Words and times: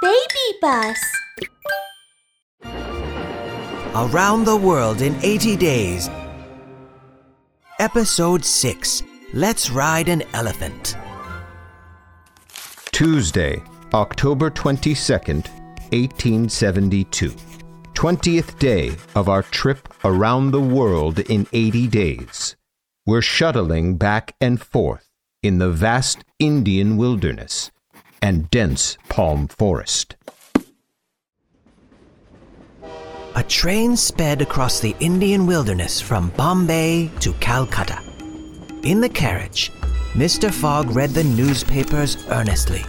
Baby 0.00 0.58
Bus. 0.62 0.98
Around 3.94 4.44
the 4.44 4.56
World 4.56 5.02
in 5.02 5.14
80 5.22 5.56
Days. 5.56 6.08
Episode 7.78 8.42
6 8.42 9.02
Let's 9.34 9.68
Ride 9.68 10.08
an 10.08 10.22
Elephant. 10.32 10.96
Tuesday, 12.92 13.62
October 13.92 14.48
22nd, 14.48 15.50
1872. 15.92 17.34
20th 17.92 18.58
day 18.58 18.96
of 19.14 19.28
our 19.28 19.42
trip 19.42 19.86
around 20.04 20.52
the 20.52 20.62
world 20.62 21.18
in 21.18 21.46
80 21.52 21.88
days. 21.88 22.56
We're 23.04 23.20
shuttling 23.20 23.98
back 23.98 24.34
and 24.40 24.62
forth 24.62 25.10
in 25.42 25.58
the 25.58 25.68
vast 25.70 26.24
Indian 26.38 26.96
wilderness 26.96 27.70
and 28.22 28.50
dense 28.50 28.96
palm 29.08 29.48
forest. 29.48 30.16
A 33.36 33.42
train 33.44 33.96
sped 33.96 34.42
across 34.42 34.80
the 34.80 34.96
Indian 34.98 35.46
wilderness 35.46 36.00
from 36.00 36.30
Bombay 36.30 37.10
to 37.20 37.32
Calcutta. 37.34 37.98
In 38.82 39.00
the 39.00 39.08
carriage, 39.08 39.70
Mr. 40.14 40.50
Fogg 40.50 40.90
read 40.90 41.10
the 41.10 41.24
newspapers 41.24 42.26
earnestly. 42.28 42.80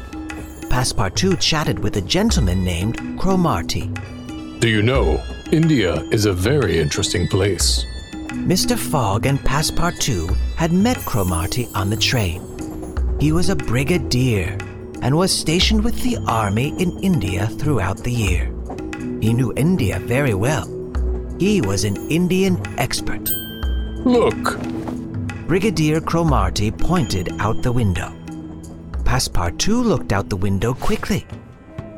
Passepartout 0.69 1.39
chatted 1.39 1.77
with 1.79 1.97
a 1.97 2.01
gentleman 2.01 2.63
named 2.63 2.97
Cromarty. 3.19 3.87
Do 4.59 4.67
you 4.67 4.81
know, 4.81 5.23
India 5.51 6.01
is 6.11 6.25
a 6.25 6.33
very 6.33 6.79
interesting 6.79 7.27
place. 7.27 7.85
Mr. 8.29 8.77
Fogg 8.77 9.27
and 9.27 9.39
Passepartout 9.39 10.35
had 10.55 10.73
met 10.73 10.97
Cromarty 11.05 11.67
on 11.75 11.89
the 11.89 11.97
train. 11.97 12.41
He 13.19 13.31
was 13.31 13.49
a 13.49 13.55
brigadier 13.55 14.57
and 15.01 15.17
was 15.17 15.31
stationed 15.31 15.83
with 15.83 16.01
the 16.01 16.17
army 16.27 16.69
in 16.79 16.99
India 16.99 17.47
throughout 17.47 17.97
the 17.97 18.11
year. 18.11 18.45
He 19.21 19.33
knew 19.33 19.53
India 19.55 19.99
very 19.99 20.33
well. 20.33 20.67
He 21.39 21.61
was 21.61 21.83
an 21.83 21.97
Indian 22.09 22.61
expert. 22.79 23.29
Look, 24.05 24.59
Brigadier 25.47 25.99
Cromarty 25.99 26.71
pointed 26.71 27.33
out 27.39 27.61
the 27.61 27.71
window. 27.71 28.13
Passepartout 29.03 29.83
looked 29.85 30.13
out 30.13 30.29
the 30.29 30.37
window 30.37 30.73
quickly. 30.73 31.25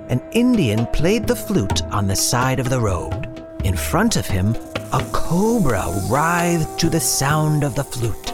An 0.09 0.21
Indian 0.31 0.85
played 0.87 1.27
the 1.27 1.35
flute 1.35 1.83
on 1.83 2.07
the 2.07 2.15
side 2.15 2.59
of 2.59 2.69
the 2.69 2.79
road. 2.79 3.45
In 3.63 3.75
front 3.77 4.15
of 4.15 4.25
him, 4.25 4.55
a 4.91 5.05
cobra 5.11 5.85
writhed 6.09 6.79
to 6.79 6.89
the 6.89 6.99
sound 6.99 7.63
of 7.63 7.75
the 7.75 7.83
flute. 7.83 8.32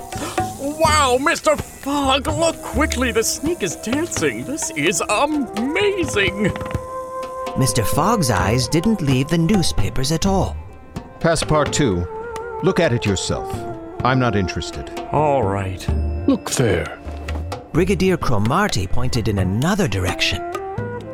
Wow, 0.79 1.17
Mr. 1.19 1.59
Fogg, 1.59 2.27
look 2.27 2.55
quickly. 2.61 3.11
The 3.11 3.23
snake 3.23 3.63
is 3.63 3.75
dancing. 3.75 4.45
This 4.45 4.71
is 4.71 5.01
amazing. 5.09 6.45
Mr. 7.57 7.85
Fogg's 7.85 8.29
eyes 8.31 8.67
didn't 8.69 9.01
leave 9.01 9.27
the 9.27 9.37
newspapers 9.37 10.11
at 10.13 10.25
all. 10.25 10.55
Passepartout, 11.19 12.63
look 12.63 12.79
at 12.79 12.93
it 12.93 13.05
yourself. 13.05 13.53
I'm 14.05 14.19
not 14.19 14.37
interested. 14.37 14.89
All 15.11 15.43
right. 15.43 15.85
look 16.27 16.49
there. 16.51 16.97
Brigadier 17.73 18.17
Cromarty 18.17 18.87
pointed 18.89 19.27
in 19.27 19.39
another 19.39 19.87
direction. 19.87 20.41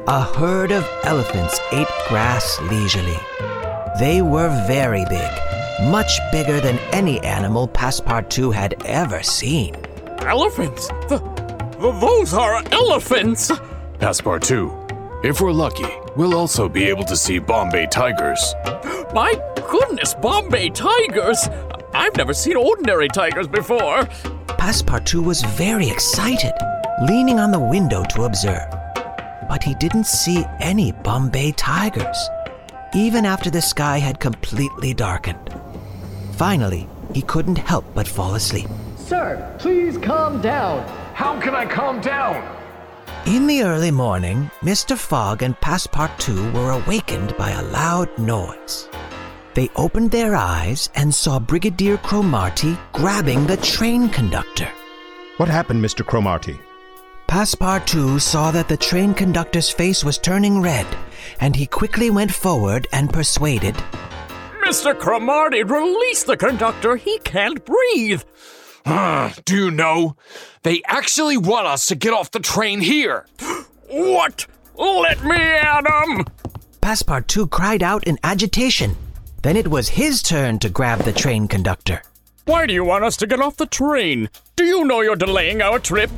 A 0.08 0.22
herd 0.22 0.72
of 0.72 0.88
elephants 1.04 1.60
ate 1.72 1.88
grass 2.08 2.60
leisurely. 2.70 3.18
They 4.00 4.22
were 4.22 4.50
very 4.68 5.04
big, 5.06 5.32
much 5.84 6.20
bigger 6.32 6.60
than 6.60 6.78
any 6.94 7.20
animal 7.22 7.68
Passepartout 7.68 8.54
had 8.54 8.82
ever 8.86 9.22
seen. 9.24 9.76
Elephants? 10.20 10.88
The, 11.08 11.20
the, 11.80 11.92
those 12.00 12.34
are 12.34 12.64
elephants. 12.72 13.52
Passepartout, 14.00 15.24
if 15.24 15.42
we're 15.42 15.52
lucky, 15.52 15.90
we'll 16.16 16.36
also 16.36 16.70
be 16.70 16.86
able 16.86 17.04
to 17.06 17.16
see 17.16 17.40
Bombay 17.40 17.88
tigers. 17.88 18.54
My 19.14 19.34
goodness, 19.70 20.14
Bombay 20.16 20.70
tigers. 20.70 21.48
I've 21.94 22.16
never 22.18 22.34
seen 22.34 22.58
ordinary 22.58 23.08
tigers 23.08 23.48
before. 23.48 24.04
Passepartout 24.48 25.24
was 25.24 25.42
very 25.42 25.90
excited, 25.90 26.54
leaning 27.08 27.40
on 27.40 27.52
the 27.52 27.60
window 27.60 28.04
to 28.12 28.24
observe. 28.24 28.70
But 29.48 29.64
he 29.64 29.76
didn't 29.76 30.08
see 30.08 30.44
any 30.60 30.92
Bombay 30.92 31.52
tigers, 31.52 32.18
even 32.94 33.26
after 33.26 33.50
the 33.50 33.62
sky 33.62 34.00
had 34.00 34.20
completely 34.20 34.94
darkened. 34.94 35.55
Finally, 36.36 36.88
he 37.14 37.22
couldn't 37.22 37.58
help 37.58 37.86
but 37.94 38.08
fall 38.08 38.36
asleep. 38.36 38.68
Sir, 38.98 39.56
please 39.58 39.98
calm 39.98 40.42
down. 40.42 40.86
How 41.14 41.40
can 41.40 41.56
I 41.56 41.66
calm 41.66 42.02
down? 42.02 42.44
In 43.26 43.48
the 43.48 43.64
early 43.64 43.90
morning, 43.90 44.52
Mr. 44.62 44.98
Fogg 44.98 45.44
and 45.44 45.56
Passepartout 45.62 46.54
were 46.54 46.72
awakened 46.72 47.38
by 47.38 47.52
a 47.52 47.64
loud 47.64 48.10
noise. 48.20 48.90
They 49.54 49.70
opened 49.78 50.12
their 50.12 50.36
eyes 50.36 50.90
and 50.96 51.16
saw 51.16 51.40
Brigadier 51.40 51.98
Cromarty 51.98 52.78
grabbing 52.92 53.48
the 53.48 53.58
train 53.58 54.10
conductor. 54.10 54.70
What 55.38 55.48
happened, 55.48 55.84
Mr. 55.84 56.06
Cromarty? 56.06 56.60
Passepartout 57.30 58.20
saw 58.20 58.52
that 58.52 58.68
the 58.68 58.78
train 58.78 59.14
conductor's 59.14 59.70
face 59.70 60.04
was 60.04 60.18
turning 60.18 60.62
red, 60.62 60.86
and 61.40 61.56
he 61.56 61.66
quickly 61.66 62.10
went 62.10 62.34
forward 62.34 62.88
and 62.92 63.12
persuaded. 63.12 63.76
Mr. 64.76 64.94
Cromarty, 64.94 65.64
release 65.64 66.24
the 66.24 66.36
conductor. 66.36 66.98
He 66.98 67.18
can't 67.20 67.64
breathe. 67.64 68.24
Ah, 68.86 69.34
Do 69.46 69.56
you 69.56 69.72
know? 69.72 70.18
They 70.64 70.82
actually 70.86 71.38
want 71.38 71.66
us 71.66 71.86
to 71.86 71.96
get 71.96 72.12
off 72.12 72.32
the 72.32 72.42
train 72.42 72.82
here. 72.82 73.26
What? 73.90 74.48
Let 74.78 75.24
me 75.24 75.38
at 75.38 75.88
him. 75.88 76.26
Passepartout 76.82 77.52
cried 77.52 77.84
out 77.84 78.04
in 78.04 78.20
agitation. 78.24 78.98
Then 79.44 79.56
it 79.56 79.70
was 79.70 79.88
his 79.88 80.22
turn 80.22 80.60
to 80.60 80.70
grab 80.70 81.00
the 81.04 81.14
train 81.14 81.48
conductor. 81.48 82.02
Why 82.44 82.66
do 82.66 82.74
you 82.74 82.84
want 82.84 83.06
us 83.06 83.16
to 83.18 83.28
get 83.28 83.40
off 83.40 83.56
the 83.56 83.68
train? 83.68 84.30
Do 84.58 84.66
you 84.66 84.84
know 84.84 85.00
you're 85.00 85.16
delaying 85.16 85.62
our 85.62 85.80
trip? 85.80 86.12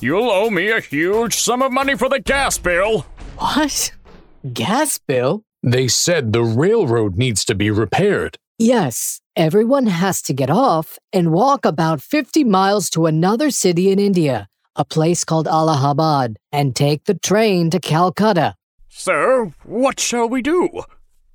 You'll 0.00 0.30
owe 0.30 0.48
me 0.48 0.70
a 0.70 0.80
huge 0.80 1.36
sum 1.36 1.60
of 1.60 1.72
money 1.72 1.94
for 1.94 2.08
the 2.08 2.20
gas 2.20 2.56
bill. 2.56 3.00
What? 3.36 3.92
Gas 4.54 4.96
bill? 4.96 5.44
They 5.62 5.88
said 5.88 6.32
the 6.32 6.42
railroad 6.42 7.16
needs 7.16 7.44
to 7.46 7.54
be 7.54 7.70
repaired. 7.70 8.38
Yes, 8.58 9.20
everyone 9.36 9.86
has 9.86 10.22
to 10.22 10.32
get 10.32 10.50
off 10.50 10.98
and 11.12 11.32
walk 11.32 11.64
about 11.64 12.00
50 12.00 12.44
miles 12.44 12.90
to 12.90 13.06
another 13.06 13.50
city 13.50 13.90
in 13.90 13.98
India, 13.98 14.48
a 14.76 14.84
place 14.84 15.24
called 15.24 15.46
Allahabad, 15.46 16.36
and 16.52 16.74
take 16.74 17.04
the 17.04 17.14
train 17.14 17.70
to 17.70 17.80
Calcutta. 17.80 18.56
Sir, 18.88 19.52
what 19.64 20.00
shall 20.00 20.28
we 20.28 20.42
do? 20.42 20.82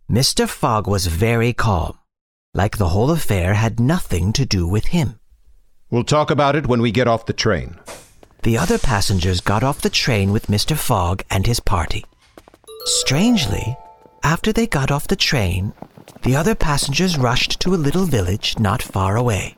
Mr. 0.10 0.50
Fogg 0.50 0.88
was 0.88 1.08
very 1.08 1.54
calm, 1.54 1.98
like 2.54 2.78
the 2.78 2.90
whole 2.90 3.12
affair 3.12 3.54
had 3.54 3.80
nothing 3.80 4.34
to 4.34 4.46
do 4.46 4.68
with 4.68 4.88
him. 4.88 5.20
We'll 5.90 6.04
talk 6.04 6.30
about 6.30 6.56
it 6.56 6.68
when 6.68 6.82
we 6.82 6.92
get 6.92 7.08
off 7.08 7.26
the 7.26 7.34
train. 7.34 7.80
The 8.42 8.58
other 8.58 8.78
passengers 8.78 9.40
got 9.40 9.64
off 9.64 9.82
the 9.82 9.90
train 9.90 10.34
with 10.34 10.48
Mr. 10.48 10.76
Fogg 10.76 11.24
and 11.30 11.48
his 11.48 11.62
party. 11.62 12.04
Strangely, 12.84 13.78
after 14.24 14.54
they 14.54 14.68
got 14.68 14.92
off 14.92 15.08
the 15.08 15.16
train, 15.16 15.74
the 16.24 16.36
other 16.36 16.56
passengers 16.56 17.18
rushed 17.18 17.60
to 17.60 17.74
a 17.74 17.84
little 17.86 18.06
village 18.06 18.58
not 18.60 18.82
far 18.82 19.18
away. 19.18 19.56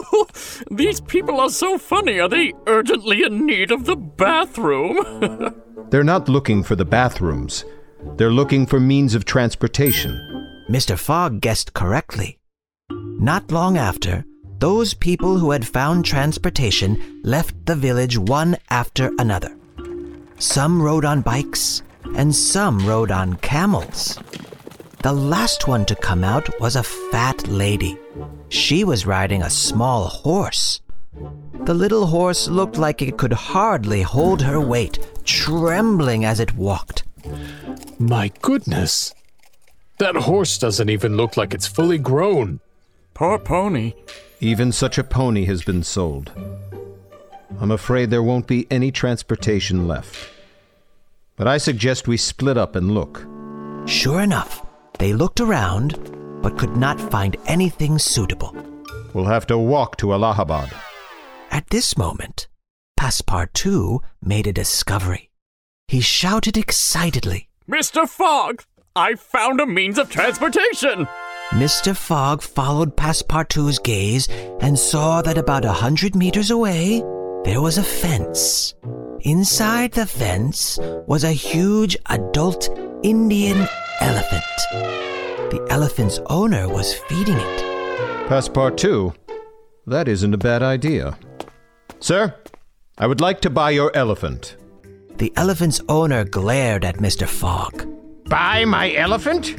These 0.70 1.00
people 1.00 1.40
are 1.40 1.50
so 1.50 1.78
funny. 1.78 2.18
Are 2.20 2.28
they 2.28 2.52
urgently 2.66 3.24
in 3.24 3.46
need 3.46 3.70
of 3.70 3.84
the 3.84 3.96
bathroom? 3.96 5.54
They're 5.90 6.04
not 6.04 6.28
looking 6.28 6.62
for 6.62 6.76
the 6.76 6.84
bathrooms. 6.84 7.64
They're 8.16 8.30
looking 8.30 8.66
for 8.66 8.78
means 8.78 9.14
of 9.14 9.24
transportation. 9.24 10.64
Mr. 10.68 10.98
Fogg 10.98 11.40
guessed 11.40 11.72
correctly. 11.72 12.38
Not 12.90 13.50
long 13.50 13.76
after, 13.76 14.24
those 14.58 14.94
people 14.94 15.38
who 15.38 15.50
had 15.50 15.66
found 15.66 16.04
transportation 16.04 17.20
left 17.24 17.54
the 17.66 17.74
village 17.74 18.18
one 18.18 18.56
after 18.70 19.10
another. 19.18 19.56
Some 20.38 20.80
rode 20.80 21.04
on 21.04 21.22
bikes, 21.22 21.82
and 22.16 22.34
some 22.34 22.86
rode 22.86 23.10
on 23.10 23.36
camels. 23.36 24.18
The 25.02 25.12
last 25.12 25.68
one 25.68 25.86
to 25.86 25.94
come 25.94 26.24
out 26.24 26.48
was 26.60 26.74
a 26.74 26.82
fat 26.82 27.46
lady. 27.46 27.96
She 28.48 28.84
was 28.84 29.06
riding 29.06 29.42
a 29.42 29.50
small 29.50 30.08
horse. 30.08 30.80
The 31.64 31.74
little 31.74 32.06
horse 32.06 32.48
looked 32.48 32.78
like 32.78 33.02
it 33.02 33.16
could 33.16 33.32
hardly 33.32 34.02
hold 34.02 34.42
her 34.42 34.60
weight, 34.60 34.98
trembling 35.24 36.24
as 36.24 36.40
it 36.40 36.54
walked. 36.54 37.04
My 37.98 38.32
goodness. 38.40 39.14
That 39.98 40.16
horse 40.16 40.58
doesn't 40.58 40.90
even 40.90 41.16
look 41.16 41.36
like 41.36 41.54
it's 41.54 41.66
fully 41.66 41.98
grown. 41.98 42.60
Poor 43.14 43.38
pony. 43.38 43.94
Even 44.40 44.70
such 44.70 44.98
a 44.98 45.04
pony 45.04 45.44
has 45.44 45.62
been 45.62 45.82
sold. 45.82 46.32
I'm 47.60 47.70
afraid 47.70 48.10
there 48.10 48.22
won't 48.22 48.46
be 48.46 48.66
any 48.70 48.92
transportation 48.92 49.88
left. 49.88 50.16
But 51.38 51.48
I 51.48 51.58
suggest 51.58 52.08
we 52.08 52.16
split 52.16 52.58
up 52.58 52.76
and 52.76 52.90
look. 52.92 53.26
Sure 53.88 54.20
enough, 54.20 54.66
they 54.98 55.12
looked 55.12 55.40
around 55.40 55.94
but 56.42 56.58
could 56.58 56.76
not 56.76 57.00
find 57.00 57.36
anything 57.46 57.98
suitable. 57.98 58.54
We'll 59.14 59.24
have 59.24 59.46
to 59.46 59.58
walk 59.58 59.96
to 59.98 60.12
Allahabad. 60.12 60.70
At 61.50 61.70
this 61.70 61.96
moment, 61.96 62.48
Passepartout 62.98 64.00
made 64.22 64.46
a 64.46 64.52
discovery. 64.52 65.30
he 65.86 66.00
shouted 66.00 66.56
excitedly. 66.56 67.48
Mr. 67.68 68.06
Fogg, 68.08 68.62
I 68.94 69.14
found 69.14 69.60
a 69.60 69.66
means 69.66 69.98
of 69.98 70.10
transportation! 70.10 71.08
Mr. 71.50 71.96
Fogg 71.96 72.42
followed 72.42 72.94
Passepartout's 72.96 73.78
gaze 73.78 74.28
and 74.60 74.78
saw 74.78 75.22
that 75.22 75.38
about 75.38 75.64
a 75.64 75.72
hundred 75.72 76.14
meters 76.14 76.50
away 76.50 77.02
there 77.44 77.62
was 77.62 77.78
a 77.78 77.82
fence. 77.82 78.74
Inside 79.22 79.92
the 79.92 80.06
fence 80.06 80.78
was 81.06 81.24
a 81.24 81.32
huge 81.32 81.96
adult 82.06 82.68
Indian 83.02 83.66
elephant. 84.00 84.44
The 85.50 85.66
elephant's 85.70 86.20
owner 86.26 86.68
was 86.68 86.94
feeding 86.94 87.36
it. 87.36 87.60
Passepartout, 88.28 89.16
that 89.86 90.06
isn't 90.06 90.34
a 90.34 90.38
bad 90.38 90.62
idea. 90.62 91.18
Sir, 91.98 92.32
I 92.96 93.08
would 93.08 93.20
like 93.20 93.40
to 93.40 93.50
buy 93.50 93.70
your 93.70 93.90
elephant. 93.96 94.56
The 95.16 95.32
elephant's 95.36 95.80
owner 95.88 96.24
glared 96.24 96.84
at 96.84 96.98
Mr. 96.98 97.26
Fogg. 97.26 97.88
Buy 98.28 98.64
my 98.66 98.94
elephant? 98.94 99.56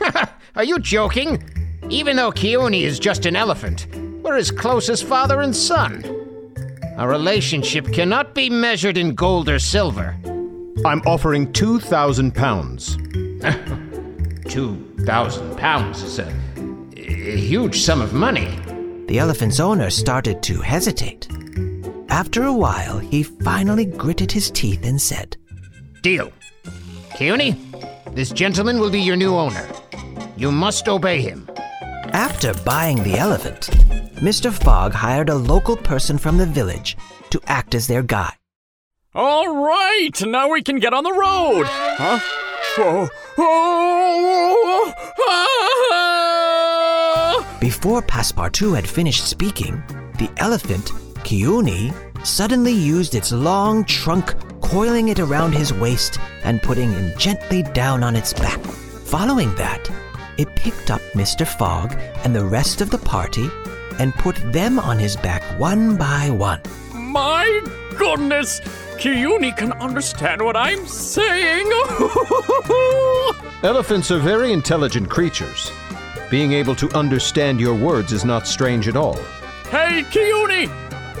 Are 0.56 0.64
you 0.64 0.80
joking? 0.80 1.48
Even 1.90 2.16
though 2.16 2.32
Kiouni 2.32 2.82
is 2.82 2.98
just 2.98 3.24
an 3.24 3.36
elephant, 3.36 3.86
we're 4.24 4.36
as 4.36 4.50
close 4.50 4.88
as 4.88 5.00
father 5.00 5.42
and 5.42 5.54
son. 5.54 6.02
Our 6.96 7.08
relationship 7.08 7.92
cannot 7.92 8.34
be 8.34 8.48
measured 8.48 8.96
in 8.96 9.14
gold 9.14 9.48
or 9.48 9.58
silver. 9.58 10.16
I'm 10.84 11.02
offering 11.06 11.52
2,000 11.52 12.34
pounds. 12.34 12.96
Two 14.48 14.76
thousand 15.04 15.56
pounds 15.56 16.02
is 16.02 16.18
a, 16.18 16.32
a 16.96 17.36
huge 17.36 17.80
sum 17.80 18.00
of 18.00 18.14
money. 18.14 18.48
The 19.08 19.18
elephant's 19.18 19.60
owner 19.60 19.90
started 19.90 20.42
to 20.44 20.60
hesitate. 20.60 21.28
After 22.08 22.44
a 22.44 22.52
while, 22.52 22.98
he 22.98 23.22
finally 23.22 23.84
gritted 23.84 24.32
his 24.32 24.50
teeth 24.50 24.84
and 24.84 25.00
said, 25.00 25.36
Deal. 26.02 26.32
Kiouni, 27.10 27.56
this 28.14 28.30
gentleman 28.30 28.78
will 28.78 28.90
be 28.90 29.00
your 29.00 29.16
new 29.16 29.34
owner. 29.34 29.68
You 30.36 30.50
must 30.50 30.88
obey 30.88 31.20
him. 31.20 31.48
After 32.12 32.54
buying 32.64 33.02
the 33.02 33.18
elephant, 33.18 33.68
Mr. 34.16 34.50
Fogg 34.50 34.92
hired 34.92 35.28
a 35.28 35.34
local 35.34 35.76
person 35.76 36.16
from 36.16 36.38
the 36.38 36.46
village 36.46 36.96
to 37.28 37.38
act 37.46 37.74
as 37.74 37.86
their 37.86 38.02
guide. 38.02 38.32
All 39.14 39.62
right, 39.62 40.18
now 40.22 40.48
we 40.48 40.62
can 40.62 40.78
get 40.78 40.94
on 40.94 41.04
the 41.04 41.12
road. 41.12 41.64
Huh? 41.66 42.18
Oh, 42.78 43.08
oh, 43.36 44.94
ah! 45.20 45.96
Before 47.60 48.00
Passepartout 48.00 48.74
had 48.74 48.88
finished 48.88 49.26
speaking, 49.26 49.82
the 50.18 50.30
elephant, 50.38 50.86
Kiouni, 51.24 51.92
suddenly 52.26 52.72
used 52.72 53.14
its 53.14 53.32
long 53.32 53.84
trunk, 53.84 54.34
coiling 54.62 55.08
it 55.08 55.18
around 55.18 55.52
his 55.52 55.74
waist 55.74 56.18
and 56.42 56.62
putting 56.62 56.90
him 56.90 57.12
gently 57.18 57.62
down 57.62 58.02
on 58.02 58.16
its 58.16 58.32
back. 58.32 58.60
Following 59.04 59.54
that, 59.56 59.90
it 60.38 60.48
picked 60.56 60.90
up 60.90 61.02
Mr. 61.12 61.46
Fogg 61.46 61.94
and 62.24 62.34
the 62.34 62.44
rest 62.44 62.80
of 62.80 62.88
the 62.88 62.98
party 62.98 63.50
and 63.98 64.14
put 64.14 64.36
them 64.52 64.78
on 64.78 64.98
his 64.98 65.16
back 65.16 65.42
one 65.58 65.96
by 65.96 66.30
one. 66.30 66.60
My 66.92 67.62
goodness! 67.96 68.60
Kiouni 68.98 69.56
can 69.56 69.72
understand 69.72 70.42
what 70.42 70.56
I'm 70.56 70.86
saying. 70.86 71.66
Elephants 73.62 74.10
are 74.10 74.18
very 74.18 74.52
intelligent 74.52 75.08
creatures. 75.10 75.70
Being 76.30 76.52
able 76.52 76.74
to 76.76 76.90
understand 76.96 77.60
your 77.60 77.74
words 77.74 78.12
is 78.12 78.24
not 78.24 78.46
strange 78.46 78.88
at 78.88 78.96
all. 78.96 79.16
hey, 79.70 80.02
Kiouni! 80.10 80.70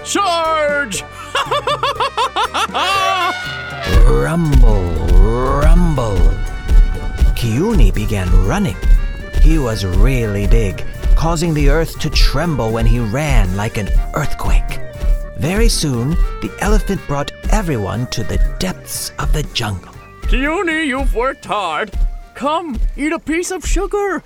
Charge! 0.04 1.02
Rumble, 4.06 4.82
rumble. 5.60 6.16
Kiouni 7.36 7.92
began 7.94 8.28
running. 8.46 8.76
He 9.42 9.58
was 9.58 9.84
really 9.84 10.46
big, 10.46 10.84
causing 11.16 11.54
the 11.54 11.68
earth 11.68 11.98
to 11.98 12.10
tremble 12.10 12.70
when 12.70 12.86
he 12.86 13.00
ran 13.00 13.56
like 13.56 13.78
an 13.78 13.88
earthquake. 14.14 14.80
Very 15.38 15.68
soon, 15.68 16.10
the 16.40 16.54
elephant 16.60 17.00
brought 17.08 17.32
everyone 17.50 18.06
to 18.08 18.22
the 18.22 18.38
depths 18.58 19.10
of 19.18 19.32
the 19.32 19.42
jungle. 19.54 19.92
Kiouni, 20.22 20.86
you've 20.86 21.14
worked 21.14 21.44
hard. 21.44 21.92
Come, 22.34 22.78
eat 22.96 23.12
a 23.12 23.18
piece 23.18 23.50
of 23.50 23.66
sugar. 23.66 24.22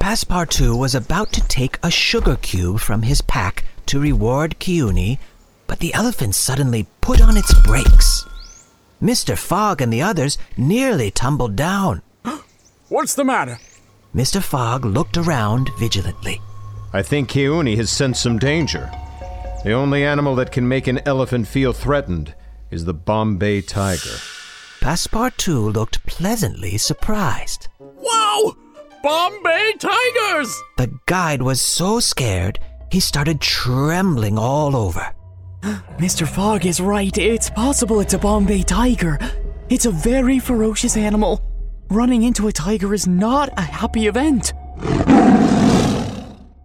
Passepartout 0.00 0.78
was 0.78 0.94
about 0.94 1.32
to 1.32 1.40
take 1.48 1.78
a 1.82 1.90
sugar 1.90 2.36
cube 2.36 2.80
from 2.80 3.02
his 3.02 3.20
pack 3.22 3.64
to 3.86 3.98
reward 3.98 4.58
Kiouni, 4.58 5.18
but 5.66 5.80
the 5.80 5.92
elephant 5.94 6.34
suddenly 6.34 6.86
put 7.00 7.20
on 7.20 7.36
its 7.36 7.52
brakes. 7.62 8.24
Mr. 9.02 9.36
Fogg 9.36 9.80
and 9.80 9.92
the 9.92 10.02
others 10.02 10.38
nearly 10.56 11.10
tumbled 11.10 11.56
down. 11.56 12.02
What's 12.88 13.14
the 13.14 13.24
matter? 13.24 13.58
Mr. 14.14 14.42
Fogg 14.42 14.84
looked 14.84 15.16
around 15.16 15.70
vigilantly. 15.78 16.40
I 16.92 17.02
think 17.02 17.30
Kiouni 17.30 17.76
has 17.76 17.90
sensed 17.90 18.22
some 18.22 18.38
danger. 18.38 18.90
The 19.64 19.72
only 19.72 20.04
animal 20.04 20.34
that 20.36 20.52
can 20.52 20.66
make 20.66 20.86
an 20.86 21.00
elephant 21.04 21.48
feel 21.48 21.72
threatened 21.72 22.34
is 22.70 22.84
the 22.84 22.94
Bombay 22.94 23.62
tiger. 23.62 24.16
Passepartout 24.80 25.74
looked 25.74 26.04
pleasantly 26.06 26.78
surprised. 26.78 27.68
Wow! 27.78 28.56
Bombay 29.02 29.74
tigers! 29.78 30.62
The 30.76 30.98
guide 31.06 31.42
was 31.42 31.60
so 31.60 32.00
scared, 32.00 32.58
he 32.90 33.00
started 33.00 33.40
trembling 33.40 34.38
all 34.38 34.74
over. 34.74 35.12
Mr. 35.98 36.26
Fogg 36.26 36.64
is 36.64 36.80
right. 36.80 37.16
It's 37.18 37.50
possible 37.50 38.00
it's 38.00 38.14
a 38.14 38.18
Bombay 38.18 38.62
tiger. 38.62 39.18
It's 39.68 39.86
a 39.86 39.90
very 39.90 40.38
ferocious 40.38 40.96
animal. 40.96 41.42
Running 41.90 42.22
into 42.24 42.48
a 42.48 42.52
tiger 42.52 42.92
is 42.92 43.06
not 43.06 43.48
a 43.56 43.62
happy 43.62 44.08
event. 44.08 44.52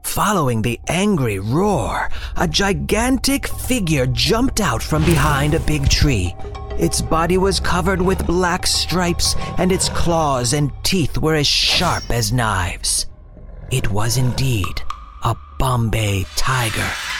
Following 0.04 0.62
the 0.62 0.78
angry 0.90 1.40
roar, 1.40 2.10
a 2.36 2.46
gigantic 2.46 3.48
figure 3.48 4.06
jumped 4.08 4.60
out 4.60 4.84
from 4.84 5.06
behind 5.06 5.54
a 5.54 5.62
big 5.62 5.88
tree. 5.88 6.36
Its 6.72 7.02
body 7.02 7.38
was 7.38 7.62
covered 7.62 8.02
with 8.02 8.28
black 8.28 8.68
stripes, 8.68 9.38
and 9.58 9.72
its 9.72 9.88
claws 9.88 10.52
and 10.52 10.74
teeth 10.84 11.18
were 11.18 11.36
as 11.36 11.48
sharp 11.48 12.10
as 12.10 12.34
knives. 12.34 13.06
It 13.72 13.90
was 13.90 14.18
indeed 14.18 14.81
a 15.24 15.38
Bombay 15.58 16.25
tiger. 16.36 17.12